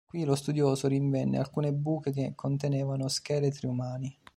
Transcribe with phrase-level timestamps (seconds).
[0.09, 4.17] Qui lo studioso rinvenne alcune buche che contenevano scheletri umani.